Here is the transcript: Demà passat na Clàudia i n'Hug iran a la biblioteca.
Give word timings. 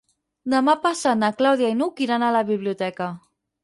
Demà 0.53 0.75
passat 0.85 1.21
na 1.25 1.31
Clàudia 1.43 1.71
i 1.75 1.79
n'Hug 1.85 2.05
iran 2.09 2.29
a 2.31 2.35
la 2.41 2.45
biblioteca. 2.53 3.17